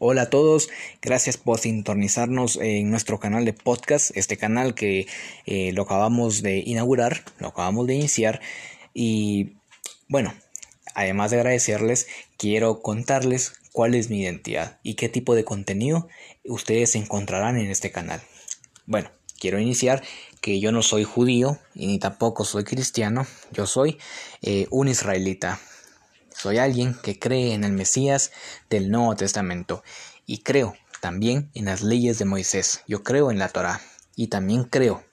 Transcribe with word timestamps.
Hola 0.00 0.22
a 0.22 0.30
todos, 0.30 0.68
gracias 1.02 1.36
por 1.36 1.58
sintonizarnos 1.58 2.56
en 2.62 2.88
nuestro 2.88 3.18
canal 3.18 3.44
de 3.44 3.52
podcast, 3.52 4.16
este 4.16 4.36
canal 4.36 4.76
que 4.76 5.08
eh, 5.44 5.72
lo 5.72 5.82
acabamos 5.82 6.40
de 6.40 6.62
inaugurar, 6.64 7.24
lo 7.40 7.48
acabamos 7.48 7.88
de 7.88 7.96
iniciar 7.96 8.40
y 8.94 9.56
bueno, 10.06 10.32
además 10.94 11.32
de 11.32 11.38
agradecerles, 11.38 12.06
quiero 12.36 12.80
contarles 12.80 13.54
cuál 13.72 13.96
es 13.96 14.08
mi 14.08 14.20
identidad 14.20 14.78
y 14.84 14.94
qué 14.94 15.08
tipo 15.08 15.34
de 15.34 15.42
contenido 15.42 16.06
ustedes 16.44 16.94
encontrarán 16.94 17.58
en 17.58 17.68
este 17.68 17.90
canal. 17.90 18.20
Bueno, 18.86 19.10
quiero 19.40 19.58
iniciar 19.58 20.04
que 20.40 20.60
yo 20.60 20.70
no 20.70 20.82
soy 20.82 21.02
judío 21.02 21.58
y 21.74 21.88
ni 21.88 21.98
tampoco 21.98 22.44
soy 22.44 22.62
cristiano, 22.62 23.26
yo 23.50 23.66
soy 23.66 23.98
eh, 24.42 24.68
un 24.70 24.86
israelita, 24.86 25.58
soy 26.38 26.58
alguien 26.58 26.94
que 26.94 27.18
cree 27.18 27.52
en 27.52 27.64
el 27.64 27.72
Mesías 27.72 28.30
del 28.70 28.90
Nuevo 28.90 29.16
Testamento 29.16 29.82
y 30.24 30.42
creo 30.42 30.76
también 31.00 31.50
en 31.54 31.64
las 31.64 31.82
leyes 31.82 32.18
de 32.18 32.24
Moisés. 32.24 32.82
Yo 32.86 33.02
creo 33.02 33.30
en 33.30 33.38
la 33.38 33.48
Torah 33.48 33.80
y 34.14 34.28
también 34.28 34.64
creo 34.64 35.04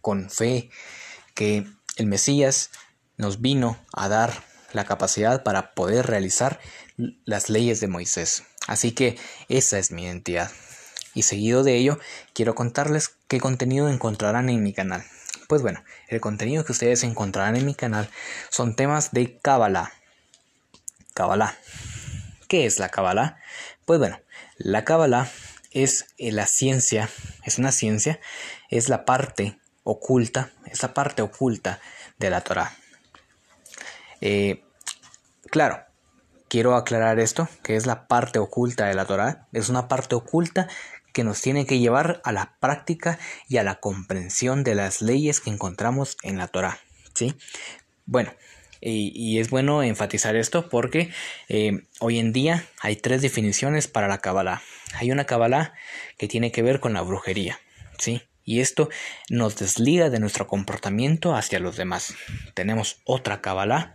con 0.00 0.28
fe 0.30 0.70
que 1.34 1.66
el 1.96 2.06
Mesías 2.06 2.70
nos 3.16 3.40
vino 3.40 3.78
a 3.92 4.08
dar 4.08 4.44
la 4.72 4.84
capacidad 4.84 5.42
para 5.42 5.72
poder 5.74 6.06
realizar 6.06 6.60
las 7.24 7.48
leyes 7.48 7.80
de 7.80 7.88
Moisés. 7.88 8.42
Así 8.66 8.92
que 8.92 9.16
esa 9.48 9.78
es 9.78 9.90
mi 9.90 10.04
identidad. 10.04 10.50
Y 11.14 11.22
seguido 11.22 11.62
de 11.62 11.76
ello, 11.76 11.98
quiero 12.34 12.54
contarles 12.54 13.16
qué 13.28 13.40
contenido 13.40 13.88
encontrarán 13.88 14.48
en 14.48 14.62
mi 14.62 14.72
canal. 14.72 15.04
Pues 15.48 15.62
bueno, 15.62 15.82
el 16.08 16.20
contenido 16.20 16.64
que 16.64 16.72
ustedes 16.72 17.04
encontrarán 17.04 17.56
en 17.56 17.64
mi 17.64 17.74
canal 17.74 18.10
son 18.50 18.74
temas 18.74 19.12
de 19.12 19.38
Kabbalah, 19.38 19.92
Kabbalah. 21.16 21.56
¿Qué 22.46 22.66
es 22.66 22.78
la 22.78 22.90
Kabbalah? 22.90 23.38
Pues 23.86 23.98
bueno, 23.98 24.20
la 24.58 24.84
Kabbalah 24.84 25.28
es 25.72 26.06
eh, 26.18 26.30
la 26.30 26.46
ciencia, 26.46 27.08
es 27.42 27.58
una 27.58 27.72
ciencia, 27.72 28.20
es 28.68 28.90
la 28.90 29.06
parte 29.06 29.58
oculta, 29.82 30.50
es 30.66 30.82
la 30.82 30.92
parte 30.92 31.22
oculta 31.22 31.80
de 32.18 32.28
la 32.28 32.42
Torah. 32.42 32.76
Eh, 34.20 34.62
claro, 35.50 35.84
quiero 36.48 36.76
aclarar 36.76 37.18
esto, 37.18 37.48
que 37.62 37.76
es 37.76 37.86
la 37.86 38.06
parte 38.06 38.38
oculta 38.38 38.86
de 38.86 38.94
la 38.94 39.06
Torah, 39.06 39.48
es 39.52 39.70
una 39.70 39.88
parte 39.88 40.14
oculta 40.14 40.68
que 41.14 41.24
nos 41.24 41.40
tiene 41.40 41.64
que 41.64 41.78
llevar 41.78 42.20
a 42.24 42.32
la 42.32 42.56
práctica 42.60 43.18
y 43.48 43.56
a 43.56 43.62
la 43.62 43.80
comprensión 43.80 44.64
de 44.64 44.74
las 44.74 45.00
leyes 45.00 45.40
que 45.40 45.48
encontramos 45.48 46.18
en 46.22 46.36
la 46.36 46.48
Torah, 46.48 46.78
¿sí? 47.14 47.34
Bueno, 48.04 48.32
y, 48.80 49.38
es 49.38 49.50
bueno 49.50 49.82
enfatizar 49.82 50.36
esto 50.36 50.68
porque 50.68 51.10
eh, 51.48 51.82
hoy 52.00 52.18
en 52.18 52.32
día 52.32 52.64
hay 52.80 52.96
tres 52.96 53.22
definiciones 53.22 53.88
para 53.88 54.08
la 54.08 54.18
Kabbalah. 54.18 54.62
Hay 54.94 55.10
una 55.10 55.24
Kabbalah 55.24 55.74
que 56.18 56.28
tiene 56.28 56.52
que 56.52 56.62
ver 56.62 56.80
con 56.80 56.92
la 56.92 57.02
brujería, 57.02 57.60
¿sí? 57.98 58.22
Y 58.44 58.60
esto 58.60 58.88
nos 59.28 59.56
desliga 59.56 60.08
de 60.08 60.20
nuestro 60.20 60.46
comportamiento 60.46 61.34
hacia 61.34 61.58
los 61.58 61.76
demás. 61.76 62.14
Tenemos 62.54 63.00
otra 63.04 63.40
Kabbalah 63.40 63.92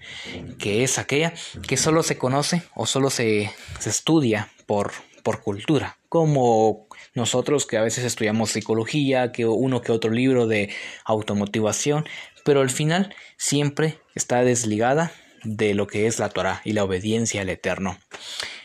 que 0.59 0.83
es 0.83 0.99
aquella 0.99 1.33
que 1.65 1.77
solo 1.77 2.03
se 2.03 2.17
conoce 2.17 2.61
o 2.75 2.85
solo 2.85 3.09
se, 3.09 3.49
se 3.79 3.89
estudia 3.89 4.49
por, 4.65 4.91
por 5.23 5.41
cultura, 5.41 5.97
como 6.09 6.87
nosotros 7.13 7.65
que 7.65 7.77
a 7.77 7.81
veces 7.81 8.03
estudiamos 8.03 8.51
psicología, 8.51 9.31
que 9.31 9.45
uno 9.45 9.81
que 9.81 9.91
otro 9.91 10.11
libro 10.11 10.47
de 10.47 10.69
automotivación, 11.05 12.05
pero 12.43 12.61
al 12.61 12.69
final 12.69 13.13
siempre 13.37 13.99
está 14.15 14.43
desligada 14.43 15.11
de 15.43 15.73
lo 15.73 15.87
que 15.87 16.07
es 16.07 16.19
la 16.19 16.29
Torah 16.29 16.61
y 16.63 16.73
la 16.73 16.83
obediencia 16.83 17.41
al 17.41 17.49
Eterno. 17.49 17.97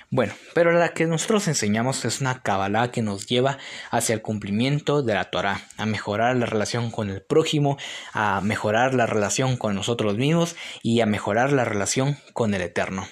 Bueno, 0.08 0.34
pero 0.54 0.70
la 0.70 0.90
que 0.90 1.04
nosotros 1.06 1.48
enseñamos 1.48 2.04
es 2.04 2.20
una 2.20 2.40
Kabbalah 2.40 2.92
que 2.92 3.02
nos 3.02 3.26
lleva 3.26 3.58
hacia 3.90 4.14
el 4.14 4.22
cumplimiento 4.22 5.02
de 5.02 5.14
la 5.14 5.30
Torah, 5.30 5.60
a 5.78 5.84
mejorar 5.84 6.36
la 6.36 6.46
relación 6.46 6.92
con 6.92 7.10
el 7.10 7.22
prójimo, 7.22 7.76
a 8.12 8.40
mejorar 8.40 8.94
la 8.94 9.06
relación 9.06 9.56
con 9.56 9.74
nosotros 9.74 10.16
mismos 10.16 10.54
y 10.82 11.00
a 11.00 11.06
mejorar 11.06 11.52
la 11.52 11.64
relación 11.64 12.16
con 12.34 12.54
el 12.54 12.62
Eterno. 12.62 13.08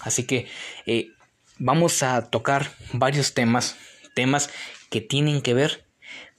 Así 0.00 0.26
que 0.26 0.48
eh, 0.86 1.10
vamos 1.58 2.02
a 2.02 2.28
tocar 2.30 2.68
varios 2.92 3.32
temas, 3.32 3.76
temas 4.14 4.50
que 4.90 5.00
tienen 5.00 5.40
que 5.40 5.54
ver 5.54 5.86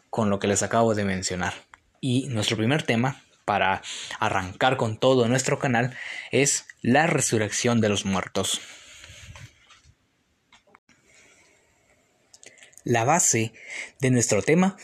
con 0.09 0.29
lo 0.29 0.39
que 0.39 0.47
les 0.47 0.61
acabo 0.61 0.93
de 0.93 1.05
mencionar. 1.05 1.53
Y 2.01 2.27
nuestro 2.27 2.57
primer 2.57 2.83
tema 2.83 3.21
para 3.45 3.81
arrancar 4.19 4.75
con 4.77 4.97
todo 4.97 5.27
nuestro 5.27 5.59
canal 5.59 5.95
es 6.31 6.65
la 6.81 7.07
resurrección 7.07 7.79
de 7.79 7.89
los 7.89 8.05
muertos. 8.05 8.59
La 12.83 13.03
base 13.03 13.53
de 13.99 14.11
nuestro 14.11 14.43
tema 14.43 14.77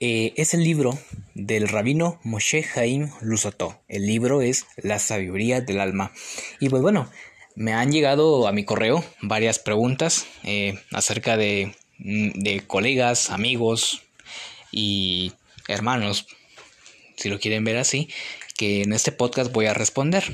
eh, 0.00 0.32
es 0.36 0.52
el 0.54 0.64
libro 0.64 0.98
del 1.34 1.68
rabino 1.68 2.18
Moshe 2.24 2.64
Haim 2.74 3.10
Lusoto. 3.20 3.80
El 3.88 4.06
libro 4.06 4.42
es 4.42 4.66
La 4.76 4.98
sabiduría 4.98 5.60
del 5.60 5.80
alma. 5.80 6.12
Y 6.58 6.68
pues 6.68 6.82
bueno, 6.82 7.10
me 7.54 7.72
han 7.72 7.92
llegado 7.92 8.48
a 8.48 8.52
mi 8.52 8.64
correo 8.64 9.04
varias 9.22 9.58
preguntas 9.58 10.26
eh, 10.42 10.78
acerca 10.92 11.36
de, 11.36 11.76
de 11.98 12.62
colegas, 12.66 13.30
amigos 13.30 14.02
y 14.72 15.32
hermanos 15.68 16.26
si 17.16 17.28
lo 17.28 17.38
quieren 17.38 17.64
ver 17.64 17.76
así, 17.76 18.08
que 18.56 18.82
en 18.82 18.92
este 18.92 19.12
podcast 19.12 19.52
voy 19.52 19.66
a 19.66 19.74
responder. 19.74 20.24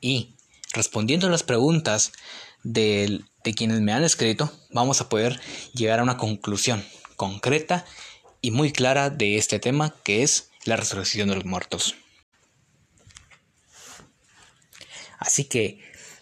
Y 0.00 0.34
respondiendo 0.72 1.26
a 1.26 1.30
las 1.30 1.42
preguntas 1.42 2.12
de, 2.62 3.20
quienes 3.56 3.80
me 3.80 3.92
han 3.92 4.04
escrito, 4.04 4.52
vamos 4.70 5.00
a 5.00 5.08
poder 5.08 5.40
llegar 5.74 6.00
a 6.00 6.02
una 6.02 6.16
conclusión 6.16 6.84
concreta 7.16 7.84
y 8.40 8.50
muy 8.50 8.72
clara 8.72 9.10
de 9.10 9.36
este 9.36 9.58
tema 9.58 9.94
que 10.04 10.22
es 10.22 10.50
la 10.64 10.76
resurrección 10.76 11.28
de 11.28 11.36
los 11.36 11.44
muertos. 11.44 11.94
Así 15.18 15.44
que 15.44 15.80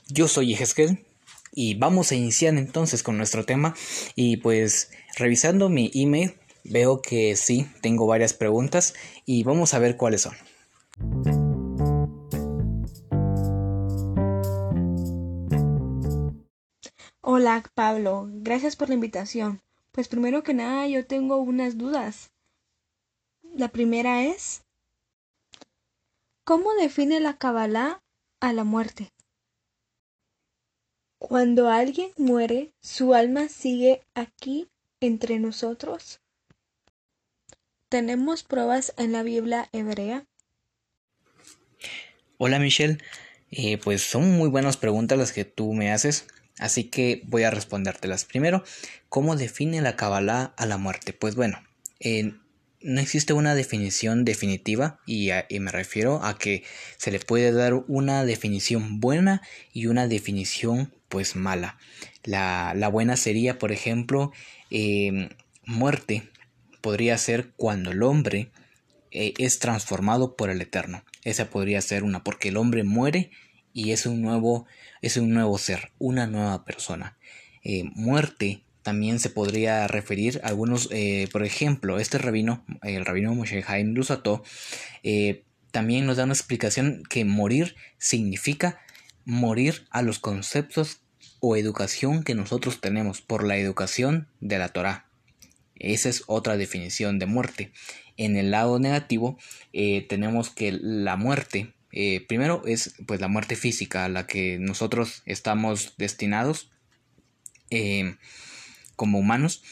yo 0.09 0.29
soy 0.29 0.53
Ezequiel 0.53 1.05
y 1.53 1.75
vamos 1.75 2.13
a 2.13 2.15
iniciar 2.15 2.55
entonces 2.57 3.03
con 3.03 3.17
nuestro 3.17 3.45
tema 3.45 3.75
y 4.15 4.37
pues 4.39 4.91
revisando 5.17 5.69
mi 5.69 5.91
email 5.95 6.35
Veo 6.65 7.03
que 7.03 7.37
sí, 7.37 7.67
tengo 7.81 8.07
varias 8.07 8.35
preguntas 8.35 8.95
y 9.27 9.43
vamos 9.43 9.75
a 9.75 9.79
ver 9.79 9.97
cuáles 9.97 10.23
son. 10.23 10.35
Hola 17.21 17.65
Pablo, 17.75 18.29
gracias 18.31 18.77
por 18.77 18.89
la 18.89 18.95
invitación. 18.95 19.61
Pues 19.91 20.09
primero 20.09 20.43
que 20.43 20.55
nada 20.55 20.87
yo 20.87 21.07
tengo 21.07 21.37
unas 21.37 21.77
dudas. 21.77 22.31
La 23.43 23.69
primera 23.69 24.25
es, 24.25 24.63
¿cómo 26.45 26.73
define 26.75 27.21
la 27.21 27.37
Kabbalah 27.37 28.03
a 28.41 28.53
la 28.53 28.65
muerte? 28.65 29.13
Cuando 31.19 31.69
alguien 31.69 32.11
muere, 32.17 32.73
¿su 32.81 33.13
alma 33.13 33.49
sigue 33.49 34.03
aquí 34.15 34.69
entre 35.01 35.39
nosotros? 35.39 36.22
¿Tenemos 37.93 38.43
pruebas 38.43 38.95
en 38.97 39.13
la 39.13 39.23
Biblia 39.23 39.69
hebrea? 39.73 40.25
Hola 42.39 42.59
Michelle, 42.59 42.97
eh, 43.51 43.77
pues 43.77 44.01
son 44.01 44.31
muy 44.31 44.49
buenas 44.49 44.79
preguntas 44.79 45.19
las 45.19 45.33
que 45.33 45.45
tú 45.45 45.75
me 45.75 45.93
haces, 45.93 46.25
así 46.59 46.85
que 46.85 47.21
voy 47.27 47.43
a 47.43 47.51
respondértelas. 47.51 48.25
Primero, 48.25 48.65
¿cómo 49.11 49.37
define 49.37 49.83
la 49.83 49.95
Kabbalah 49.95 50.55
a 50.57 50.65
la 50.65 50.79
muerte? 50.79 51.13
Pues 51.13 51.35
bueno, 51.35 51.63
no 52.81 53.01
existe 53.03 53.35
una 53.35 53.55
definición 53.55 54.25
definitiva 54.25 54.99
y, 55.05 55.29
me 55.61 55.71
refiero 55.71 56.25
a 56.25 56.39
que 56.39 56.65
se 56.97 57.11
le 57.11 57.21
puede 57.21 57.53
dar 57.53 57.75
una 57.75 58.25
definición 58.25 59.01
buena 59.01 59.43
y 59.75 59.85
una 59.85 60.09
definición 60.09 60.95
pues 61.11 61.37
mala. 61.37 61.77
La, 62.25 62.89
buena 62.91 63.19
sería, 63.19 63.59
por 63.59 63.71
ejemplo, 63.71 64.33
eh, 64.71 65.29
muerte 65.67 66.32
podría 66.83 67.17
ser 67.17 67.53
cuando 67.57 67.93
el 67.93 68.03
hombre 68.03 68.51
eh, 69.11 69.33
es 69.39 69.59
transformado 69.59 70.37
por 70.37 70.51
el 70.51 70.61
Eterno. 70.61 71.05
Esa 71.25 71.49
podría 71.49 71.81
ser 71.81 72.05
una, 72.05 72.23
porque 72.25 72.49
el 72.49 72.57
hombre 72.57 72.85
muere 72.85 73.31
y 73.73 73.93
es 73.93 74.05
un 74.05 74.21
nuevo, 74.21 74.67
es 75.01 75.17
un 75.17 75.31
nuevo 75.31 75.57
ser, 75.59 75.93
una 75.99 76.27
nueva 76.27 76.65
persona. 76.65 77.17
Eh, 77.65 77.85
muerte 77.95 78.65
también 78.83 79.21
se 79.21 79.31
podría 79.31 79.87
referir 79.87 80.41
a 80.43 80.49
algunos, 80.49 80.89
eh, 80.91 81.29
por 81.33 81.45
ejemplo, 81.45 81.99
este 81.99 82.19
rabino, 82.19 82.65
el 82.83 83.05
rabino 83.05 83.35
Moshe 83.35 83.65
Haim 83.67 83.95
Lusato, 83.95 84.43
también 85.71 86.05
nos 86.05 86.17
da 86.17 86.25
una 86.25 86.35
explicación 86.35 87.03
que 87.09 87.25
morir 87.25 87.77
significa 87.99 88.81
morir 89.25 89.87
a 89.91 90.03
los 90.03 90.19
conceptos 90.19 91.01
o 91.41 91.57
educación 91.57 92.25
que 92.25 92.35
nosotros 92.35 92.81
tenemos 92.81 93.23
por 93.23 93.45
la 93.45 93.57
educación 93.57 94.29
de 94.41 94.59
la 94.59 94.69
Torah. 94.69 95.12
Esa 95.83 96.09
es 96.09 96.23
otra 96.29 96.57
definición 96.57 97.19
de 97.19 97.27
muerte. 97.27 97.73
En 98.17 98.37
el 98.37 98.51
lado 98.53 98.79
negativo 98.79 99.39
eh, 99.73 100.07
tenemos 100.09 100.49
que 100.51 100.71
la 100.73 101.17
muerte, 101.17 101.75
eh, 101.91 102.25
primero 102.27 102.63
es 102.67 102.95
pues 103.07 103.21
la 103.21 103.29
muerte 103.29 103.57
física 103.57 104.05
a 104.05 104.09
la 104.09 104.27
que 104.27 104.59
nosotros 104.59 105.23
estamos 105.27 105.95
destinados. 105.99 106.71
eh, 107.71 108.17
como 108.97 109.19
humanos, 109.19 109.63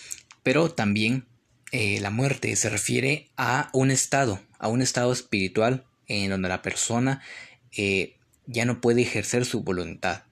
pero 0.43 0.71
también 0.73 1.27
la 1.71 2.11
muerte 2.11 2.57
se 2.57 2.69
refiere 2.69 3.31
a 3.37 3.69
un 3.73 3.93
estado, 3.93 4.41
a 4.59 4.67
un 4.67 4.83
estado 4.83 5.13
espiritual 5.13 5.85
en 6.09 6.31
donde 6.31 6.49
la 6.49 6.63
persona 6.63 7.23
ya 8.47 8.65
no 8.65 8.81
puede 8.81 9.03
ejercer 9.03 9.45
su 9.45 9.63
voluntad. 9.63 10.25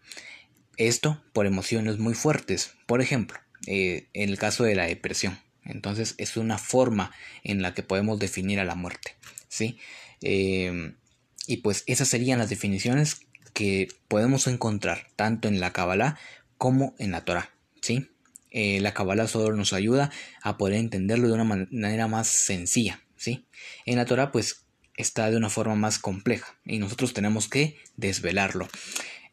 Esto 0.79 1.23
por 1.33 1.47
emociones 1.47 1.99
muy 1.99 2.15
fuertes, 2.15 2.73
por 2.87 3.01
ejemplo, 3.03 3.39
en 3.67 4.09
el 4.15 4.39
caso 4.39 4.65
de 4.65 4.75
la 4.75 4.87
depresión. 4.87 5.39
Entonces 5.69 6.15
es 6.19 6.37
una 6.37 6.59
forma 6.59 7.13
en 7.45 7.63
la 7.63 7.75
que 7.75 7.85
podemos 7.85 8.19
definir 8.19 8.59
a 8.59 8.65
la 8.65 8.75
muerte. 8.75 9.15
¿sí? 9.49 9.79
y 10.21 11.57
pues 11.59 11.85
esas 11.87 12.09
serían 12.09 12.41
las 12.41 12.51
definiciones 12.51 13.21
que 13.55 13.89
podemos 14.09 14.47
encontrar 14.47 15.07
tanto 15.17 15.49
en 15.49 15.61
la 15.61 15.73
Kabbalah 15.73 16.19
como 16.59 16.95
en 16.99 17.13
la 17.13 17.25
Torah. 17.25 17.51
¿sí? 17.81 18.11
Eh, 18.51 18.81
la 18.81 18.95
Kabbalah 18.95 19.27
solo 19.27 19.57
nos 19.57 19.73
ayuda 19.73 20.11
a 20.43 20.59
poder 20.59 20.77
entenderlo 20.77 21.29
de 21.29 21.35
una 21.35 21.45
manera 21.45 22.09
más 22.09 22.29
sencilla. 22.29 23.03
¿sí? 23.17 23.47
En 23.87 23.97
la 23.97 24.05
Torah 24.05 24.33
pues 24.33 24.67
está 24.97 25.31
de 25.31 25.37
una 25.37 25.51
forma 25.51 25.77
más 25.77 25.99
compleja 25.99 26.59
y 26.65 26.79
nosotros 26.79 27.15
tenemos 27.15 27.49
que 27.49 27.79
desvelarlo. 27.97 28.69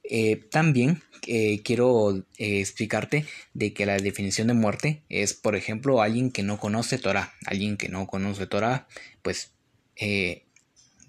Eh, 0.10 0.48
también 0.52 1.02
eh, 1.28 1.62
quiero 1.64 2.26
explicarte 2.38 3.26
de 3.54 3.74
que 3.74 3.86
la 3.86 3.98
definición 3.98 4.48
de 4.48 4.54
muerte 4.54 5.04
es, 5.10 5.34
por 5.34 5.56
ejemplo, 5.56 6.02
alguien 6.02 6.32
que 6.32 6.44
no 6.44 6.60
conoce 6.60 6.98
Torah. 6.98 7.34
Alguien 7.46 7.78
que 7.78 7.90
no 7.90 8.08
conoce 8.08 8.48
Torah, 8.48 8.88
pues 9.22 9.52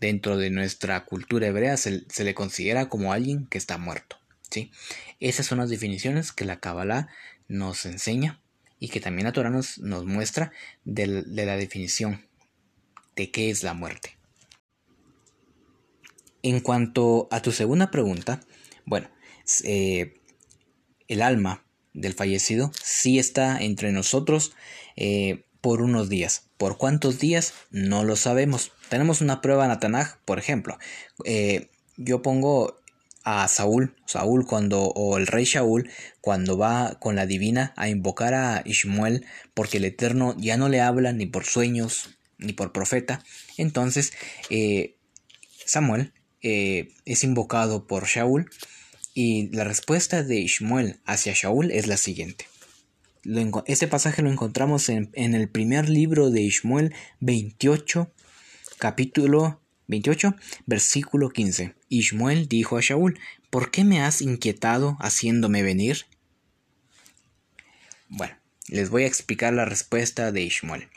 dentro 0.01 0.37
de 0.37 0.51
nuestra 0.51 1.05
cultura 1.05 1.47
hebrea 1.47 1.77
se, 1.77 2.05
le 2.19 2.35
considera 2.35 2.89
como 2.89 3.13
alguien 3.13 3.47
que 3.47 3.59
está 3.59 3.79
muerto. 3.79 4.17
¿sí? 4.51 4.71
Esas 5.21 5.47
son 5.47 5.59
las 5.59 5.71
definiciones 5.71 6.33
que 6.33 6.45
la 6.45 6.61
Kabbalah 6.61 7.09
nos 7.49 7.87
enseña 7.87 8.41
y 8.79 8.89
que 8.89 9.01
también 9.01 9.25
la 9.25 9.33
Torah 9.33 9.51
nos, 9.51 9.79
muestra 9.79 10.53
de, 10.85 11.25
la 11.27 11.57
definición 11.57 12.27
de 13.15 13.31
qué 13.31 13.51
es 13.51 13.63
la 13.63 13.75
muerte. 13.75 14.17
En 16.43 16.61
cuanto 16.61 17.29
a 17.31 17.41
tu 17.43 17.51
segunda 17.51 17.91
pregunta, 17.91 18.41
bueno, 18.87 19.09
eh, 19.65 20.21
el 21.09 21.23
alma 21.23 21.65
del 21.93 22.15
fallecido 22.15 22.73
sí 22.83 23.19
está 23.19 23.59
entre 23.59 23.93
nosotros 23.93 24.55
eh, 24.97 25.44
por 25.61 25.83
unos 25.83 26.09
días. 26.09 26.49
¿Por 26.56 26.79
cuántos 26.79 27.19
días? 27.19 27.55
No 27.71 28.05
lo 28.05 28.17
sabemos. 28.17 28.73
Tenemos 28.88 29.21
una 29.21 29.41
prueba 29.41 29.65
en 29.65 29.73
Atanaj, 29.73 30.19
por 30.25 30.38
ejemplo. 30.38 30.79
Eh, 31.25 31.71
yo 31.97 32.23
pongo 32.23 32.77
a 33.25 33.49
Saúl, 33.49 33.97
Saúl 34.06 34.47
cuando, 34.47 34.83
o 34.83 35.19
el 35.19 35.27
rey 35.27 35.44
Shaul, 35.44 35.91
cuando 36.21 36.56
va 36.56 36.99
con 37.00 37.17
la 37.17 37.27
divina 37.27 37.75
a 37.77 37.88
invocar 37.88 38.35
a 38.35 38.62
Ishmuel, 38.65 39.27
porque 39.53 39.79
el 39.79 39.85
Eterno 39.85 40.37
ya 40.38 40.56
no 40.56 40.69
le 40.69 40.81
habla 40.81 41.12
ni 41.12 41.27
por 41.27 41.44
sueños, 41.44 42.17
ni 42.38 42.53
por 42.53 42.73
profeta. 42.73 43.25
Entonces, 43.56 44.12
Samuel 45.65 46.12
es 46.41 47.25
invocado 47.25 47.88
por 47.88 48.06
Shaul, 48.06 48.49
y 49.17 49.49
la 49.51 49.65
respuesta 49.65 50.23
de 50.23 50.37
Ishmuel 50.39 51.01
hacia 51.07 51.33
Shaul 51.35 51.73
es 51.73 51.89
la 51.89 51.97
siguiente 51.97 52.47
este 53.67 53.89
pasaje 53.89 54.23
lo 54.23 54.31
encontramos 54.31 54.89
en, 54.89 55.11
el 55.15 55.49
primer 55.49 55.89
libro 55.89 56.31
de 56.31 56.43
Ishmuel 56.43 56.95
28, 57.21 58.13
capítulo 58.79 59.61
28, 59.89 60.37
versículo 60.67 61.31
15. 61.31 61.75
Ishmuel 61.89 62.47
dijo 62.47 62.77
a 62.77 62.81
Shaul, 62.81 63.19
¿por 63.51 63.71
qué 63.73 63.83
me 63.85 64.01
has 64.01 64.23
inquietado 64.23 64.97
haciéndome 65.01 65.65
venir? 65.65 66.07
Bueno, 68.09 68.37
les 68.69 68.91
voy 68.91 69.03
a 69.03 69.09
explicar 69.09 69.53
la 69.53 69.65
respuesta 69.65 70.31
de 70.31 70.43
Ishmuel. 70.43 70.89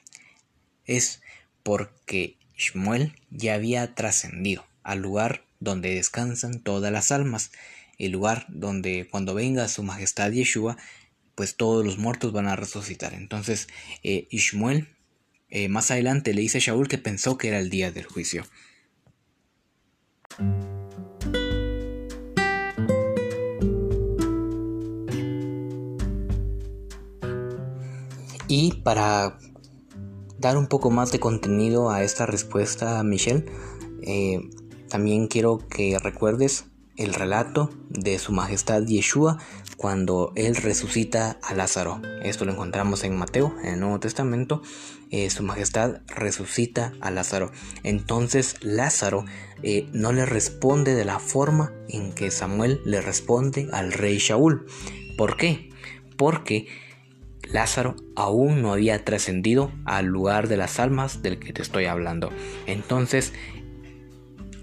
Es 0.86 1.22
porque 1.64 2.38
Ishmuel 2.56 3.16
ya 3.32 3.56
había 3.56 3.96
trascendido 3.96 4.66
al 4.84 5.00
lugar 5.00 5.46
donde 5.60 5.96
descansan 5.96 6.62
todas 6.62 6.92
las 6.92 7.12
almas, 7.12 7.52
el 8.00 8.12
lugar 8.12 8.46
donde 8.50 9.08
cuando 9.10 9.36
venga 9.36 9.68
su 9.68 9.84
majestad 9.84 10.32
Yeshua 10.32 10.78
pues 11.36 11.56
todos 11.56 11.86
los 11.86 11.98
muertos 11.98 12.34
van 12.34 12.48
a 12.48 12.56
resucitar. 12.56 13.14
Entonces 13.14 13.68
eh, 14.04 14.28
Ishmuel 14.32 14.88
eh, 15.50 15.70
más 15.70 15.92
adelante 15.92 16.34
le 16.34 16.42
dice 16.42 16.58
a 16.58 16.62
Shaul 16.62 16.88
que 16.88 16.98
pensó 16.98 17.38
que 17.38 17.50
era 17.50 17.60
el 17.60 17.70
día 17.70 17.92
del 17.92 18.06
juicio. 18.06 18.44
Y 28.48 28.74
para 28.84 29.38
dar 30.40 30.58
un 30.58 30.68
poco 30.68 30.90
más 30.90 31.12
de 31.12 31.20
contenido 31.20 31.92
a 31.92 32.04
esta 32.04 32.26
respuesta, 32.26 33.04
Michelle, 33.04 33.46
eh, 34.02 34.40
también 34.90 35.28
quiero 35.28 35.60
que 35.70 36.00
recuerdes 36.00 36.66
el 37.00 37.14
relato 37.14 37.72
de 37.90 38.20
Su 38.20 38.34
Majestad 38.34 38.84
Yeshua 38.84 39.38
cuando 39.78 40.34
Él 40.36 40.56
resucita 40.58 41.40
a 41.42 41.56
Lázaro. 41.56 42.02
Esto 42.22 42.44
lo 42.44 42.52
encontramos 42.52 43.06
en 43.06 43.18
Mateo, 43.18 43.56
en 43.64 43.76
el 43.76 43.80
Nuevo 43.80 44.00
Testamento. 44.02 44.62
Eh, 45.10 45.30
su 45.30 45.42
Majestad 45.42 46.02
resucita 46.08 46.94
a 47.00 47.10
Lázaro. 47.10 47.52
Entonces 47.84 48.58
Lázaro 48.62 49.26
eh, 49.64 49.88
no 49.94 50.12
le 50.12 50.26
responde 50.26 50.94
de 50.94 51.06
la 51.06 51.20
forma 51.20 51.72
en 51.88 52.12
que 52.12 52.30
Samuel 52.30 52.82
le 52.86 53.02
responde 53.02 53.70
al 53.72 53.94
rey 53.94 54.18
Shaul. 54.18 54.68
¿Por 55.18 55.38
qué? 55.38 55.70
Porque 56.18 56.68
Lázaro 57.50 57.96
aún 58.16 58.62
no 58.62 58.74
había 58.74 59.04
trascendido 59.06 59.72
al 59.86 60.06
lugar 60.06 60.50
de 60.50 60.58
las 60.58 60.80
almas 60.80 61.22
del 61.22 61.40
que 61.40 61.54
te 61.54 61.62
estoy 61.62 61.86
hablando. 61.86 62.30
Entonces 62.68 63.34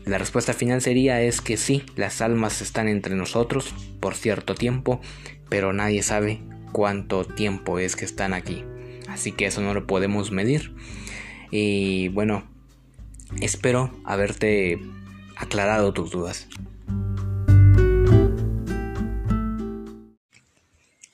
la 0.06 0.18
respuesta 0.18 0.52
final 0.52 0.80
sería 0.80 1.20
es 1.20 1.40
que 1.40 1.56
sí, 1.56 1.82
las 1.96 2.20
almas 2.22 2.62
están 2.62 2.86
entre 2.86 3.16
nosotros 3.16 3.74
por 3.98 4.14
cierto 4.14 4.54
tiempo, 4.54 5.00
pero 5.48 5.72
nadie 5.72 6.04
sabe 6.04 6.40
cuánto 6.70 7.24
tiempo 7.24 7.80
es 7.80 7.96
que 7.96 8.04
están 8.04 8.32
aquí. 8.32 8.64
Así 9.08 9.32
que 9.32 9.46
eso 9.46 9.60
no 9.62 9.74
lo 9.74 9.88
podemos 9.88 10.30
medir. 10.30 10.76
Y 11.50 12.06
bueno, 12.10 12.48
espero 13.40 13.90
haberte 14.04 14.78
aclarado 15.34 15.92
tus 15.92 16.12
dudas. 16.12 16.46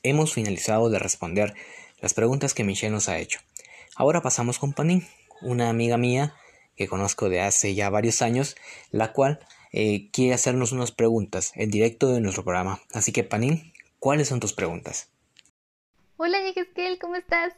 Hemos 0.03 0.35
finalizado 0.35 0.91
de 0.91 0.99
responder 0.99 1.55
las 2.03 2.13
preguntas 2.13 2.53
que 2.53 2.65
Michelle 2.65 2.93
nos 2.93 3.09
ha 3.09 3.19
hecho. 3.19 3.41
Ahora 3.97 4.21
pasamos 4.21 4.59
con 4.59 4.75
Panin, 4.75 5.07
una 5.41 5.71
amiga 5.71 5.97
mía 5.97 6.35
que 6.77 6.89
conozco 6.89 7.29
de 7.29 7.41
hace 7.41 7.75
ya 7.75 7.91
varios 7.91 8.23
años, 8.23 8.57
la 8.91 9.13
cual 9.13 9.41
eh, 9.73 10.11
quiere 10.13 10.35
hacernos 10.35 10.73
unas 10.73 10.93
preguntas 10.93 11.53
en 11.55 11.71
directo 11.71 12.09
de 12.09 12.21
nuestro 12.21 12.45
programa. 12.45 12.81
Así 12.93 13.13
que, 13.13 13.25
Panin, 13.25 13.73
¿cuáles 13.99 14.29
son 14.29 14.41
tus 14.41 14.53
preguntas? 14.53 15.11
Hola, 16.17 16.41
Yekeskel, 16.41 16.99
¿cómo 16.99 17.17
estás? 17.17 17.55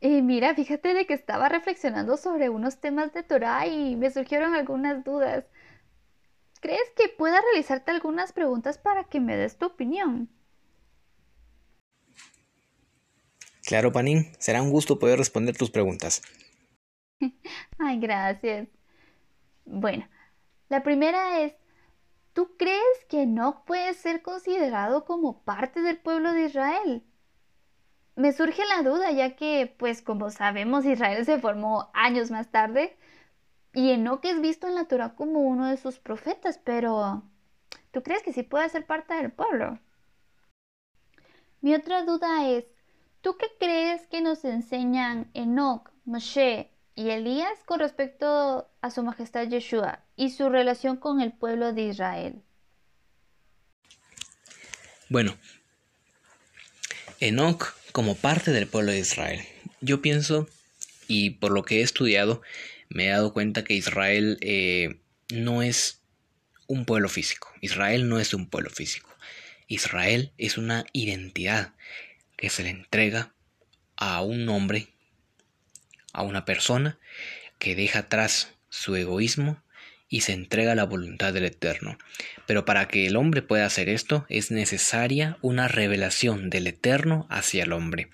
Eh, 0.00 0.20
mira, 0.20 0.54
fíjate 0.54 0.94
de 0.94 1.06
que 1.06 1.14
estaba 1.14 1.48
reflexionando 1.48 2.16
sobre 2.16 2.48
unos 2.48 2.80
temas 2.80 3.12
de 3.12 3.22
Torah 3.22 3.66
y 3.66 3.96
me 3.96 4.10
surgieron 4.10 4.54
algunas 4.54 5.04
dudas. 5.04 5.44
¿Crees 6.60 6.90
que 6.96 7.08
pueda 7.08 7.40
realizarte 7.40 7.90
algunas 7.90 8.32
preguntas 8.32 8.78
para 8.78 9.04
que 9.04 9.20
me 9.20 9.36
des 9.36 9.56
tu 9.56 9.66
opinión? 9.66 10.28
Claro, 13.64 13.92
Panin, 13.92 14.32
será 14.38 14.60
un 14.60 14.70
gusto 14.70 14.98
poder 14.98 15.18
responder 15.18 15.56
tus 15.56 15.70
preguntas. 15.70 16.22
Ay, 17.78 17.98
gracias. 18.00 18.68
Bueno, 19.64 20.08
la 20.68 20.82
primera 20.82 21.40
es, 21.40 21.54
¿tú 22.32 22.56
crees 22.56 23.04
que 23.08 23.26
no 23.26 23.64
puede 23.64 23.94
ser 23.94 24.22
considerado 24.22 25.04
como 25.04 25.42
parte 25.42 25.80
del 25.82 25.98
pueblo 25.98 26.32
de 26.32 26.46
Israel? 26.46 27.04
Me 28.16 28.32
surge 28.32 28.62
la 28.66 28.82
duda, 28.82 29.10
ya 29.12 29.36
que, 29.36 29.74
pues 29.78 30.02
como 30.02 30.30
sabemos, 30.30 30.84
Israel 30.84 31.24
se 31.24 31.38
formó 31.40 31.90
años 31.94 32.30
más 32.30 32.50
tarde 32.50 32.96
y 33.72 33.90
Enoch 33.90 34.24
es 34.24 34.40
visto 34.40 34.66
en 34.68 34.74
la 34.74 34.86
Torah 34.86 35.14
como 35.14 35.40
uno 35.40 35.68
de 35.68 35.76
sus 35.78 35.98
profetas, 35.98 36.58
pero 36.58 37.22
¿tú 37.90 38.02
crees 38.02 38.22
que 38.22 38.32
sí 38.32 38.42
puede 38.42 38.68
ser 38.68 38.86
parte 38.86 39.14
del 39.14 39.32
pueblo? 39.32 39.78
Mi 41.62 41.74
otra 41.74 42.04
duda 42.04 42.48
es, 42.48 42.66
¿tú 43.22 43.36
qué 43.38 43.46
crees 43.58 44.06
que 44.08 44.20
nos 44.20 44.44
enseñan 44.44 45.30
Enoch, 45.32 45.90
Moshe 46.04 46.71
y 46.94 47.10
Elías 47.10 47.58
con 47.64 47.80
respecto 47.80 48.70
a 48.80 48.90
su 48.90 49.02
majestad 49.02 49.48
Yeshua 49.48 50.04
y 50.16 50.30
su 50.30 50.48
relación 50.48 50.96
con 50.96 51.20
el 51.20 51.32
pueblo 51.32 51.72
de 51.72 51.82
Israel. 51.82 52.42
Bueno, 55.08 55.36
Enoch 57.20 57.74
como 57.92 58.14
parte 58.14 58.50
del 58.50 58.66
pueblo 58.66 58.92
de 58.92 59.00
Israel. 59.00 59.40
Yo 59.80 60.00
pienso, 60.00 60.48
y 61.08 61.30
por 61.30 61.52
lo 61.52 61.64
que 61.64 61.80
he 61.80 61.82
estudiado, 61.82 62.42
me 62.88 63.06
he 63.06 63.10
dado 63.10 63.32
cuenta 63.32 63.64
que 63.64 63.74
Israel 63.74 64.38
eh, 64.40 65.00
no 65.30 65.62
es 65.62 66.02
un 66.66 66.84
pueblo 66.84 67.08
físico. 67.08 67.48
Israel 67.60 68.08
no 68.08 68.18
es 68.18 68.34
un 68.34 68.48
pueblo 68.48 68.70
físico. 68.70 69.10
Israel 69.66 70.32
es 70.38 70.58
una 70.58 70.84
identidad 70.92 71.74
que 72.36 72.50
se 72.50 72.62
le 72.62 72.70
entrega 72.70 73.34
a 73.96 74.22
un 74.22 74.48
hombre, 74.48 74.91
a 76.12 76.22
una 76.22 76.44
persona 76.44 76.98
que 77.58 77.74
deja 77.74 78.00
atrás 78.00 78.54
su 78.68 78.96
egoísmo 78.96 79.62
y 80.08 80.20
se 80.20 80.32
entrega 80.32 80.72
a 80.72 80.74
la 80.74 80.84
voluntad 80.84 81.32
del 81.32 81.46
Eterno. 81.46 81.96
Pero 82.46 82.64
para 82.64 82.86
que 82.86 83.06
el 83.06 83.16
hombre 83.16 83.40
pueda 83.40 83.64
hacer 83.64 83.88
esto 83.88 84.26
es 84.28 84.50
necesaria 84.50 85.38
una 85.40 85.68
revelación 85.68 86.50
del 86.50 86.66
Eterno 86.66 87.26
hacia 87.30 87.62
el 87.62 87.72
hombre. 87.72 88.08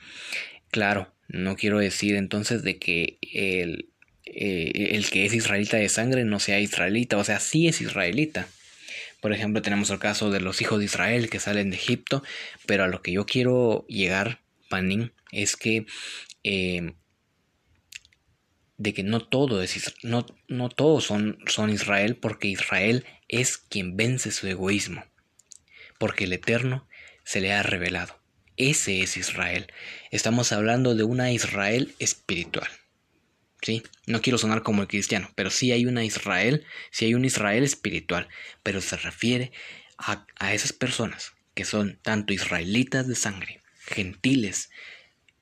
Claro, 0.70 1.12
no 1.26 1.56
quiero 1.56 1.78
decir 1.78 2.14
entonces 2.14 2.62
de 2.62 2.78
que 2.78 3.18
el, 3.32 3.88
eh, 4.26 4.90
el 4.92 5.10
que 5.10 5.26
es 5.26 5.34
israelita 5.34 5.76
de 5.76 5.88
sangre 5.88 6.24
no 6.24 6.38
sea 6.38 6.60
israelita, 6.60 7.16
o 7.16 7.24
sea, 7.24 7.40
sí 7.40 7.66
es 7.66 7.80
israelita. 7.80 8.46
Por 9.20 9.32
ejemplo, 9.32 9.62
tenemos 9.62 9.90
el 9.90 9.98
caso 9.98 10.30
de 10.30 10.40
los 10.40 10.60
hijos 10.60 10.78
de 10.78 10.84
Israel 10.84 11.28
que 11.28 11.40
salen 11.40 11.70
de 11.70 11.76
Egipto, 11.76 12.22
pero 12.66 12.84
a 12.84 12.88
lo 12.88 13.02
que 13.02 13.12
yo 13.12 13.26
quiero 13.26 13.84
llegar, 13.88 14.40
Panin, 14.68 15.12
es 15.32 15.56
que 15.56 15.86
eh, 16.44 16.92
de 18.78 18.94
que 18.94 19.02
no 19.02 19.20
todo 19.20 19.62
no, 20.02 20.26
no 20.46 20.68
todos 20.68 21.04
son, 21.04 21.38
son 21.46 21.68
Israel, 21.68 22.16
porque 22.16 22.48
Israel 22.48 23.04
es 23.28 23.58
quien 23.58 23.96
vence 23.96 24.30
su 24.30 24.46
egoísmo, 24.46 25.04
porque 25.98 26.24
el 26.24 26.32
Eterno 26.32 26.88
se 27.24 27.40
le 27.40 27.52
ha 27.52 27.62
revelado. 27.62 28.18
Ese 28.56 29.02
es 29.02 29.16
Israel. 29.16 29.72
Estamos 30.10 30.52
hablando 30.52 30.94
de 30.94 31.04
una 31.04 31.30
Israel 31.32 31.94
espiritual. 31.98 32.68
¿sí? 33.62 33.82
No 34.06 34.22
quiero 34.22 34.38
sonar 34.38 34.62
como 34.62 34.82
el 34.82 34.88
cristiano, 34.88 35.30
pero 35.34 35.50
sí 35.50 35.72
hay 35.72 35.86
una 35.86 36.04
Israel, 36.04 36.64
sí 36.90 37.04
hay 37.04 37.14
un 37.14 37.24
Israel 37.24 37.64
espiritual, 37.64 38.28
pero 38.62 38.80
se 38.80 38.96
refiere 38.96 39.52
a, 39.98 40.24
esas 40.52 40.72
personas 40.72 41.32
que 41.54 41.64
son 41.64 41.98
tanto 42.02 42.32
israelitas 42.32 43.08
de 43.08 43.16
sangre, 43.16 43.60
gentiles, 43.80 44.70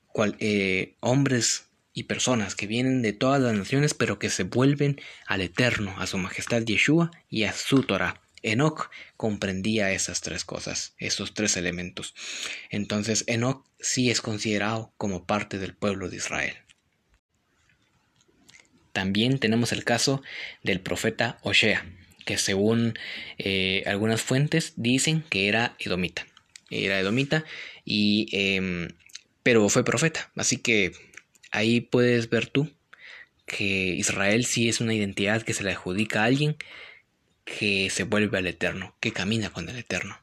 cual, 0.07 0.35
eh, 0.39 0.95
hombres 0.99 1.66
y 1.97 2.03
personas 2.03 2.53
que 2.53 2.67
vienen 2.67 3.01
de 3.01 3.11
todas 3.11 3.41
las 3.41 3.55
naciones, 3.55 3.95
pero 3.95 4.19
que 4.19 4.29
se 4.29 4.43
vuelven 4.43 5.01
al 5.25 5.41
Eterno, 5.41 5.95
a 5.97 6.05
su 6.05 6.19
majestad 6.19 6.61
Yeshua 6.61 7.09
y 7.27 7.45
a 7.45 7.53
su 7.53 7.81
Torah. 7.81 8.21
Enoch 8.43 8.91
comprendía 9.15 9.91
esas 9.91 10.21
tres 10.21 10.45
cosas, 10.45 10.93
esos 10.99 11.33
tres 11.33 11.57
elementos. 11.57 12.13
Entonces 12.69 13.23
Enoch 13.25 13.65
sí 13.79 14.11
es 14.11 14.21
considerado 14.21 14.93
como 14.97 15.25
parte 15.25 15.57
del 15.57 15.73
pueblo 15.73 16.07
de 16.07 16.17
Israel. 16.17 16.53
También 18.93 19.39
tenemos 19.39 19.71
el 19.71 19.83
caso 19.83 20.21
del 20.61 20.81
profeta 20.81 21.39
Oshea, 21.41 21.83
que 22.27 22.37
según 22.37 22.93
eh, 23.39 23.81
algunas 23.87 24.21
fuentes 24.21 24.73
dicen 24.75 25.23
que 25.31 25.47
era 25.47 25.75
edomita. 25.79 26.27
Era 26.69 26.99
edomita, 26.99 27.43
y, 27.85 28.27
em, 28.33 28.89
pero 29.41 29.67
fue 29.69 29.83
profeta. 29.83 30.29
Así 30.35 30.57
que 30.57 30.91
ahí 31.57 31.81
puedes 31.81 32.29
ver 32.29 32.47
tú 32.47 32.71
que 33.45 33.63
Israel 33.63 34.45
sí 34.45 34.69
es 34.69 34.81
una 34.81 34.93
identidad 34.93 35.41
que 35.41 35.53
se 35.53 35.63
le 35.63 35.71
adjudica 35.71 36.21
a 36.21 36.25
alguien 36.25 36.57
que 37.45 37.89
se 37.89 38.03
vuelve 38.03 38.37
al 38.37 38.47
Eterno, 38.47 38.95
que 38.99 39.13
camina 39.13 39.49
con 39.49 39.69
el 39.69 39.77
Eterno. 39.77 40.19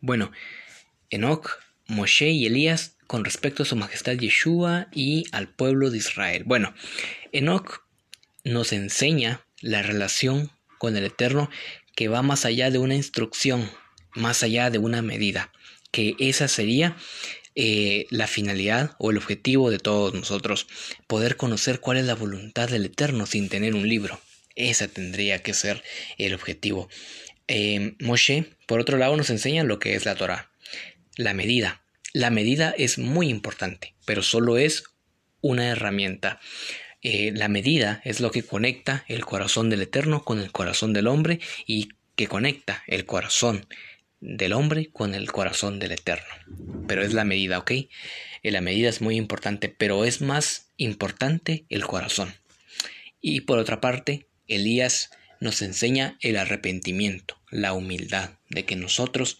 Bueno, 0.00 0.30
Enoch, 1.10 1.58
Moshe 1.88 2.30
y 2.30 2.46
Elías 2.46 2.96
con 3.08 3.24
respecto 3.24 3.62
a 3.62 3.66
su 3.66 3.74
majestad 3.74 4.12
Yeshua 4.12 4.86
y 4.92 5.24
al 5.32 5.48
pueblo 5.48 5.90
de 5.90 5.98
Israel. 5.98 6.44
Bueno, 6.44 6.72
Enoch 7.32 7.82
nos 8.44 8.72
enseña 8.72 9.44
la 9.60 9.82
relación 9.82 10.52
con 10.78 10.96
el 10.96 11.04
Eterno 11.04 11.50
que 11.96 12.06
va 12.08 12.22
más 12.22 12.44
allá 12.44 12.70
de 12.70 12.78
una 12.78 12.94
instrucción, 12.94 13.68
más 14.14 14.44
allá 14.44 14.70
de 14.70 14.78
una 14.78 15.02
medida, 15.02 15.52
que 15.90 16.14
esa 16.20 16.46
sería 16.46 16.96
eh, 17.60 18.06
la 18.10 18.28
finalidad 18.28 18.94
o 18.98 19.10
el 19.10 19.16
objetivo 19.16 19.68
de 19.68 19.80
todos 19.80 20.14
nosotros, 20.14 20.68
poder 21.08 21.36
conocer 21.36 21.80
cuál 21.80 21.96
es 21.96 22.04
la 22.04 22.14
voluntad 22.14 22.68
del 22.68 22.86
Eterno 22.86 23.26
sin 23.26 23.48
tener 23.48 23.74
un 23.74 23.88
libro. 23.88 24.20
Ese 24.54 24.86
tendría 24.86 25.42
que 25.42 25.54
ser 25.54 25.82
el 26.18 26.34
objetivo. 26.34 26.88
Eh, 27.48 27.96
Moshe, 27.98 28.44
por 28.66 28.78
otro 28.78 28.96
lado, 28.96 29.16
nos 29.16 29.30
enseña 29.30 29.64
lo 29.64 29.80
que 29.80 29.96
es 29.96 30.04
la 30.04 30.14
Torah, 30.14 30.52
la 31.16 31.34
medida, 31.34 31.82
la 32.12 32.30
medida 32.30 32.72
es 32.78 32.96
muy 32.96 33.28
importante, 33.28 33.96
pero 34.04 34.22
solo 34.22 34.56
es 34.56 34.84
una 35.40 35.66
herramienta. 35.66 36.38
Eh, 37.02 37.32
la 37.34 37.48
medida 37.48 38.00
es 38.04 38.20
lo 38.20 38.30
que 38.30 38.44
conecta 38.44 39.04
el 39.08 39.24
corazón 39.24 39.68
del 39.68 39.82
Eterno 39.82 40.24
con 40.24 40.38
el 40.38 40.52
corazón 40.52 40.92
del 40.92 41.08
hombre 41.08 41.40
y 41.66 41.88
que 42.14 42.28
conecta 42.28 42.84
el 42.86 43.04
corazón 43.04 43.66
del 44.20 44.52
hombre 44.52 44.90
con 44.90 45.14
el 45.14 45.30
corazón 45.30 45.78
del 45.78 45.92
Eterno. 45.92 46.34
Pero 46.86 47.02
es 47.02 47.12
la 47.12 47.24
medida, 47.24 47.58
¿ok? 47.58 47.70
Eh, 47.70 47.88
la 48.50 48.60
medida 48.60 48.88
es 48.88 49.00
muy 49.00 49.16
importante, 49.16 49.68
pero 49.68 50.04
es 50.04 50.20
más 50.20 50.68
importante 50.76 51.64
el 51.68 51.86
corazón. 51.86 52.34
Y 53.20 53.42
por 53.42 53.58
otra 53.58 53.80
parte, 53.80 54.26
Elías 54.46 55.10
nos 55.40 55.62
enseña 55.62 56.16
el 56.20 56.36
arrepentimiento, 56.36 57.38
la 57.50 57.72
humildad, 57.72 58.30
de 58.48 58.64
que 58.64 58.76
nosotros 58.76 59.38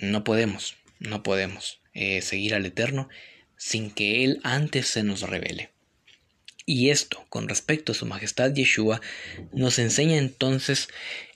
no 0.00 0.24
podemos, 0.24 0.76
no 0.98 1.22
podemos 1.22 1.80
eh, 1.94 2.22
seguir 2.22 2.54
al 2.54 2.66
Eterno 2.66 3.08
sin 3.56 3.90
que 3.90 4.24
Él 4.24 4.40
antes 4.42 4.86
se 4.86 5.02
nos 5.02 5.22
revele. 5.22 5.70
Y 6.66 6.90
esto, 6.90 7.26
con 7.28 7.48
respecto 7.48 7.92
a 7.92 7.94
su 7.94 8.06
majestad 8.06 8.52
Yeshua, 8.52 9.00
nos 9.52 9.78
enseña 9.78 10.18
entonces, 10.18 10.88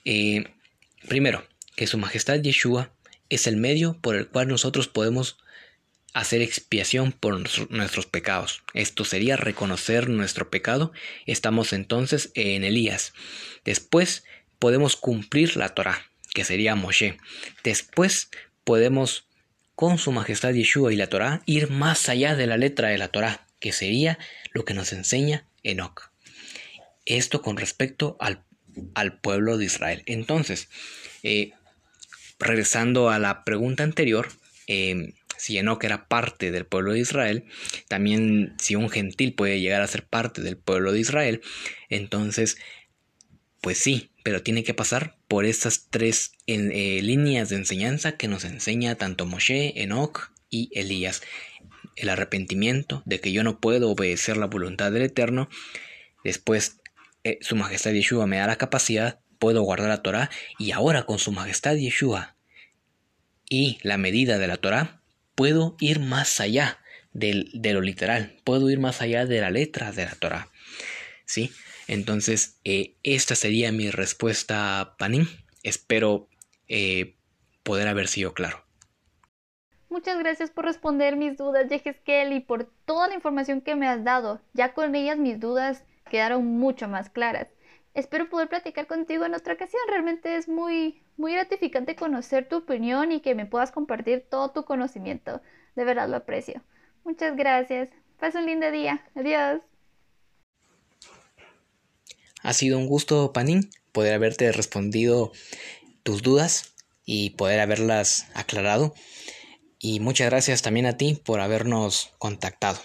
eh, 0.05 0.45
primero, 1.07 1.45
que 1.75 1.87
su 1.87 1.97
majestad 1.97 2.39
Yeshua 2.39 2.91
es 3.29 3.47
el 3.47 3.57
medio 3.57 3.99
por 4.01 4.15
el 4.15 4.27
cual 4.27 4.47
nosotros 4.47 4.87
podemos 4.87 5.37
hacer 6.13 6.41
expiación 6.41 7.11
por 7.11 7.37
nuestros 7.69 8.05
pecados. 8.05 8.63
Esto 8.73 9.03
sería 9.03 9.35
reconocer 9.35 10.09
nuestro 10.09 10.49
pecado. 10.49 10.93
Estamos 11.25 11.73
entonces 11.73 12.31
en 12.35 12.63
Elías. 12.63 13.13
Después 13.65 14.23
podemos 14.57 14.95
cumplir 14.95 15.57
la 15.57 15.69
Torah, 15.69 16.09
que 16.33 16.45
sería 16.45 16.75
Moshe. 16.75 17.17
Después 17.63 18.29
podemos 18.63 19.27
con 19.75 19.97
su 19.97 20.13
majestad 20.13 20.53
Yeshua 20.53 20.93
y 20.93 20.95
la 20.95 21.07
Torá 21.07 21.41
ir 21.45 21.69
más 21.69 22.07
allá 22.07 22.35
de 22.35 22.47
la 22.47 22.55
letra 22.55 22.87
de 22.87 22.97
la 22.97 23.09
Torá, 23.09 23.45
que 23.59 23.73
sería 23.73 24.17
lo 24.53 24.63
que 24.63 24.73
nos 24.73 24.93
enseña 24.93 25.49
Enoch. 25.63 26.11
Esto 27.05 27.41
con 27.41 27.57
respecto 27.57 28.15
al, 28.21 28.41
al 28.93 29.19
pueblo 29.19 29.57
de 29.57 29.65
Israel. 29.65 30.03
Entonces, 30.05 30.69
eh, 31.23 31.51
regresando 32.39 33.09
a 33.09 33.19
la 33.19 33.43
pregunta 33.43 33.83
anterior, 33.83 34.29
em, 34.67 35.13
si 35.37 35.57
Enoch 35.57 35.83
era 35.83 36.07
parte 36.07 36.51
del 36.51 36.65
pueblo 36.65 36.93
de 36.93 36.99
Israel, 36.99 37.45
también 37.87 38.55
si 38.59 38.75
un 38.75 38.89
gentil 38.89 39.33
puede 39.33 39.59
llegar 39.59 39.81
a 39.81 39.87
ser 39.87 40.05
parte 40.05 40.41
del 40.41 40.57
pueblo 40.57 40.91
de 40.91 40.99
Israel, 40.99 41.41
entonces, 41.89 42.57
pues 43.61 43.77
sí, 43.77 44.11
pero 44.23 44.41
tiene 44.41 44.63
que 44.63 44.73
pasar 44.73 45.17
por 45.27 45.45
estas 45.45 45.87
tres 45.89 46.31
eh, 46.47 46.99
líneas 47.03 47.49
de 47.49 47.57
enseñanza 47.57 48.17
que 48.17 48.27
nos 48.27 48.43
enseña 48.43 48.95
tanto 48.95 49.25
Moshe, 49.25 49.81
Enoch 49.81 50.31
y 50.49 50.69
Elías. 50.73 51.21
El 51.95 52.09
arrepentimiento 52.09 53.03
de 53.05 53.19
que 53.19 53.31
yo 53.31 53.43
no 53.43 53.59
puedo 53.59 53.89
obedecer 53.91 54.37
la 54.37 54.47
voluntad 54.47 54.91
del 54.91 55.03
Eterno. 55.03 55.47
Después, 56.23 56.77
eh, 57.23 57.37
su 57.41 57.55
majestad 57.55 57.91
Yeshua 57.91 58.27
me 58.27 58.37
da 58.37 58.47
la 58.47 58.57
capacidad, 58.57 59.19
puedo 59.39 59.61
guardar 59.63 59.89
la 59.89 60.01
Torah. 60.01 60.29
Y 60.57 60.71
ahora 60.71 61.03
con 61.03 61.19
su 61.19 61.31
majestad 61.31 61.75
Yeshua 61.75 62.35
y 63.49 63.77
la 63.83 63.97
medida 63.97 64.37
de 64.37 64.47
la 64.47 64.57
Torah, 64.57 65.01
puedo 65.35 65.75
ir 65.79 65.99
más 65.99 66.39
allá 66.39 66.79
de 67.13 67.73
lo 67.73 67.81
literal. 67.81 68.35
Puedo 68.43 68.69
ir 68.69 68.79
más 68.79 69.01
allá 69.01 69.25
de 69.25 69.41
la 69.41 69.51
letra 69.51 69.91
de 69.91 70.05
la 70.05 70.15
Torah. 70.15 70.49
¿Sí? 71.25 71.51
Entonces, 71.87 72.59
eh, 72.63 72.95
esta 73.03 73.35
sería 73.35 73.71
mi 73.71 73.91
respuesta, 73.91 74.95
Panin. 74.97 75.27
Espero 75.63 76.27
eh, 76.67 77.15
poder 77.63 77.87
haber 77.87 78.07
sido 78.07 78.33
claro. 78.33 78.63
Muchas 79.89 80.17
gracias 80.19 80.49
por 80.49 80.65
responder 80.65 81.15
mis 81.15 81.37
dudas, 81.37 81.69
Yehezkel, 81.69 82.33
y 82.33 82.39
por 82.39 82.69
toda 82.85 83.07
la 83.07 83.15
información 83.15 83.61
que 83.61 83.75
me 83.75 83.87
has 83.87 84.03
dado. 84.03 84.41
Ya 84.53 84.73
con 84.73 84.95
ellas 84.95 85.17
mis 85.17 85.39
dudas 85.39 85.83
quedaron 86.09 86.45
mucho 86.45 86.87
más 86.87 87.09
claras. 87.09 87.47
Espero 87.95 88.29
poder 88.29 88.49
platicar 88.49 88.87
contigo 88.87 89.23
en 89.25 89.33
otra 89.33 89.53
ocasión. 89.53 89.81
Realmente 89.87 90.35
es 90.35 90.49
muy, 90.49 91.01
muy 91.15 91.31
gratificante 91.31 91.95
conocer 91.95 92.47
tu 92.49 92.57
opinión 92.57 93.13
y 93.13 93.21
que 93.21 93.35
me 93.35 93.45
puedas 93.45 93.71
compartir 93.71 94.25
todo 94.29 94.51
tu 94.51 94.65
conocimiento. 94.65 95.41
De 95.77 95.85
verdad 95.85 96.09
lo 96.09 96.17
aprecio. 96.17 96.61
Muchas 97.05 97.37
gracias. 97.37 97.87
Pasa 98.19 98.39
un 98.39 98.47
lindo 98.47 98.69
día. 98.69 99.01
Adiós. 99.15 99.61
Ha 102.43 102.53
sido 102.53 102.77
un 102.77 102.87
gusto, 102.87 103.31
Panin, 103.31 103.69
poder 103.93 104.13
haberte 104.13 104.51
respondido 104.51 105.31
tus 106.03 106.21
dudas 106.21 106.75
y 107.05 107.29
poder 107.31 107.61
haberlas 107.61 108.27
aclarado. 108.33 108.93
Y 109.79 110.01
muchas 110.01 110.29
gracias 110.29 110.61
también 110.61 110.85
a 110.85 110.97
ti 110.97 111.21
por 111.23 111.39
habernos 111.39 112.11
contactado 112.17 112.79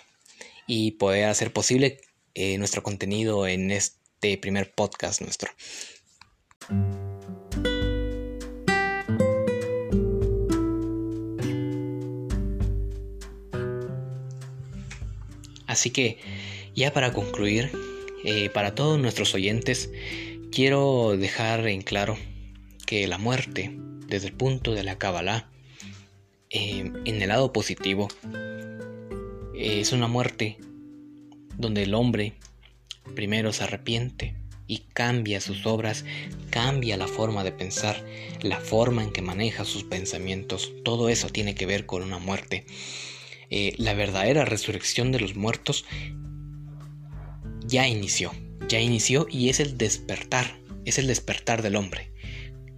y 0.69 0.93
poder 0.93 1.25
hacer 1.25 1.53
posible 1.53 2.01
eh, 2.35 2.59
nuestro 2.59 2.85
contenido 2.85 3.49
en 3.49 3.73
este 3.73 4.00
este 4.23 4.37
primer 4.37 4.71
podcast 4.71 5.23
nuestro. 5.23 5.51
Así 15.67 15.89
que 15.89 16.19
ya 16.75 16.93
para 16.93 17.15
concluir, 17.15 17.73
eh, 18.23 18.51
para 18.51 18.75
todos 18.75 19.01
nuestros 19.01 19.35
oyentes, 19.35 19.91
quiero 20.53 21.17
dejar 21.17 21.67
en 21.67 21.81
claro 21.81 22.19
que 22.87 23.07
la 23.07 23.17
muerte, 23.17 23.75
desde 24.07 24.27
el 24.27 24.35
punto 24.35 24.75
de 24.75 24.85
la 24.85 24.99
Kabbalah, 24.99 25.49
eh, 26.51 26.93
en 27.07 27.23
el 27.23 27.29
lado 27.29 27.55
positivo, 27.55 28.09
es 29.55 29.93
una 29.93 30.09
muerte 30.09 30.59
donde 31.57 31.85
el 31.85 31.95
hombre 31.95 32.35
primero 33.11 33.53
se 33.53 33.65
arrepiente 33.65 34.35
y 34.71 34.85
cambia 34.93 35.41
sus 35.41 35.67
obras, 35.67 36.05
cambia 36.51 36.97
la 36.97 37.09
forma 37.09 37.43
de 37.43 37.51
pensar, 37.51 38.05
la 38.41 38.61
forma 38.61 39.03
en 39.03 39.11
que 39.11 39.21
maneja 39.21 39.65
sus 39.65 39.83
pensamientos. 39.83 40.73
Todo 40.85 41.09
eso 41.09 41.29
tiene 41.29 41.57
que 41.57 41.67
ver 41.67 41.87
con 41.87 42.05
una 42.05 42.19
muerte. 42.19 42.65
Eh, 43.51 43.75
la 43.79 43.95
verdadera 43.95 44.45
resurrección 44.45 45.11
de 45.11 45.19
los 45.19 45.35
muertos 45.35 45.85
ya 47.67 47.89
inició, 47.89 48.33
ya 48.69 48.79
inició 48.79 49.27
y 49.29 49.49
es 49.49 49.59
el 49.59 49.77
despertar, 49.77 50.61
es 50.85 50.99
el 50.99 51.09
despertar 51.09 51.63
del 51.63 51.75
hombre. 51.75 52.13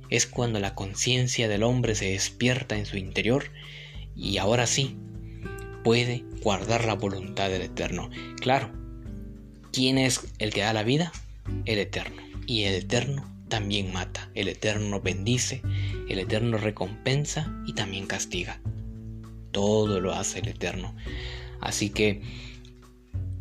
Es 0.08 0.26
cuando 0.26 0.60
la 0.60 0.74
conciencia 0.74 1.46
del 1.46 1.62
hombre 1.62 1.94
se 1.94 2.10
despierta 2.10 2.78
en 2.78 2.86
su 2.86 2.96
interior 2.96 3.50
y 4.16 4.38
ahora 4.38 4.66
sí 4.66 4.96
puede 5.84 6.24
guardar 6.40 6.86
la 6.86 6.94
voluntad 6.94 7.50
del 7.50 7.62
Eterno. 7.62 8.08
Claro, 8.40 8.72
¿quién 9.72 9.98
es 9.98 10.20
el 10.38 10.52
que 10.52 10.60
da 10.60 10.72
la 10.72 10.82
vida? 10.82 11.12
El 11.64 11.78
Eterno. 11.78 12.22
Y 12.46 12.64
el 12.64 12.74
Eterno 12.74 13.24
también 13.48 13.92
mata, 13.92 14.30
el 14.34 14.48
Eterno 14.48 15.00
bendice, 15.00 15.62
el 16.08 16.18
Eterno 16.18 16.58
recompensa 16.58 17.52
y 17.66 17.72
también 17.74 18.06
castiga. 18.06 18.60
Todo 19.50 20.00
lo 20.00 20.12
hace 20.12 20.40
el 20.40 20.48
Eterno. 20.48 20.94
Así 21.60 21.90
que 21.90 22.22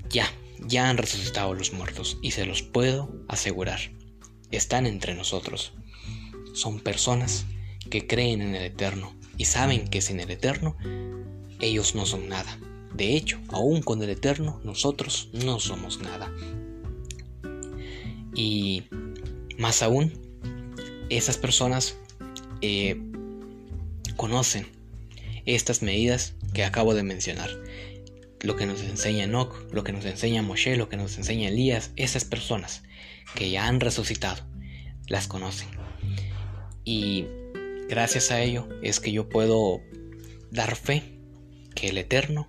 ya, 0.10 0.28
ya 0.60 0.90
han 0.90 0.98
resucitado 0.98 1.54
los 1.54 1.74
muertos 1.74 2.18
y 2.22 2.32
se 2.32 2.46
los 2.46 2.62
puedo 2.62 3.14
asegurar. 3.28 3.80
Están 4.52 4.86
entre 4.86 5.16
nosotros. 5.16 5.74
Son 6.54 6.80
personas 6.80 7.46
que 7.90 8.08
creen 8.08 8.42
en 8.42 8.56
el 8.56 8.64
Eterno 8.64 9.14
y 9.38 9.46
saben 9.46 9.88
que 9.88 10.02
sin 10.02 10.20
el 10.20 10.32
Eterno 10.32 10.78
ellos 11.60 11.96
no 11.96 12.06
son 12.06 12.28
nada. 12.28 12.58
De 12.93 13.15
hecho, 13.15 13.39
aún 13.50 13.81
con 13.81 14.01
el 14.03 14.10
Eterno, 14.10 14.60
nosotros 14.63 15.29
no 15.33 15.60
somos 15.60 16.00
nada. 16.01 16.31
Y 18.36 18.83
más 19.57 19.81
aún, 19.81 20.13
esas 21.10 21.38
personas 21.38 21.98
eh, 22.62 23.01
conocen 24.15 24.67
estas 25.45 25.81
medidas 25.81 26.33
que 26.53 26.63
acabo 26.63 26.93
de 26.93 27.03
mencionar. 27.03 27.50
Lo 28.41 28.55
que 28.55 28.65
nos 28.65 28.81
enseña 28.81 29.25
Enoch, 29.25 29.55
lo 29.71 29.83
que 29.83 29.91
nos 29.91 30.05
enseña 30.05 30.41
Moshe, 30.41 30.75
lo 30.75 30.89
que 30.89 30.98
nos 30.98 31.17
enseña 31.17 31.50
Elías, 31.50 31.91
esas 31.95 32.25
personas 32.25 32.83
que 33.36 33.50
ya 33.50 33.67
han 33.67 33.79
resucitado, 33.79 34.43
las 35.07 35.27
conocen. 35.27 35.69
Y 36.83 37.25
gracias 37.88 38.31
a 38.31 38.41
ello 38.41 38.67
es 38.81 39.00
que 39.00 39.12
yo 39.12 39.29
puedo 39.29 39.81
dar 40.50 40.75
fe 40.75 41.03
que 41.75 41.89
el 41.89 41.98
Eterno 41.98 42.48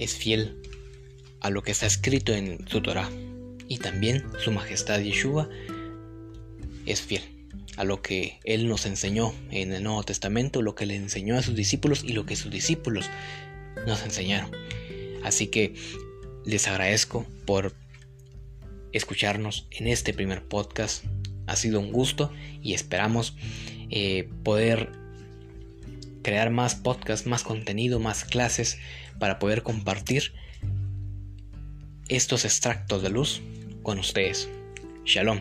es 0.00 0.14
fiel 0.14 0.56
a 1.40 1.50
lo 1.50 1.62
que 1.62 1.70
está 1.70 1.86
escrito 1.86 2.32
en 2.32 2.66
su 2.66 2.80
Torah 2.80 3.10
y 3.68 3.78
también 3.78 4.24
su 4.42 4.50
majestad 4.50 5.00
Yeshua 5.00 5.48
es 6.86 7.02
fiel 7.02 7.22
a 7.76 7.84
lo 7.84 8.02
que 8.02 8.40
él 8.44 8.66
nos 8.66 8.86
enseñó 8.86 9.32
en 9.50 9.72
el 9.72 9.82
Nuevo 9.82 10.02
Testamento, 10.02 10.62
lo 10.62 10.74
que 10.74 10.86
le 10.86 10.96
enseñó 10.96 11.36
a 11.36 11.42
sus 11.42 11.54
discípulos 11.54 12.02
y 12.02 12.12
lo 12.12 12.26
que 12.26 12.36
sus 12.36 12.50
discípulos 12.50 13.08
nos 13.86 14.02
enseñaron. 14.02 14.50
Así 15.22 15.46
que 15.46 15.74
les 16.44 16.66
agradezco 16.66 17.26
por 17.46 17.74
escucharnos 18.92 19.66
en 19.70 19.86
este 19.86 20.12
primer 20.12 20.44
podcast. 20.44 21.04
Ha 21.46 21.56
sido 21.56 21.78
un 21.78 21.92
gusto 21.92 22.32
y 22.62 22.74
esperamos 22.74 23.36
eh, 23.90 24.28
poder 24.42 24.92
crear 26.22 26.50
más 26.50 26.74
podcasts, 26.74 27.26
más 27.26 27.42
contenido, 27.42 27.98
más 27.98 28.24
clases 28.24 28.78
para 29.18 29.38
poder 29.38 29.62
compartir 29.62 30.32
estos 32.08 32.44
extractos 32.44 33.02
de 33.02 33.10
luz 33.10 33.42
con 33.82 33.98
ustedes. 33.98 34.48
Shalom, 35.04 35.40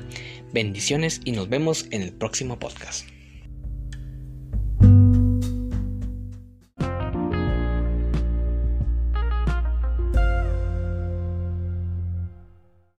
bendiciones 0.54 1.22
y 1.26 1.32
nos 1.32 1.50
vemos 1.50 1.88
en 1.92 2.02
el 2.02 2.14
próximo 2.14 2.60
podcast. 2.60 3.06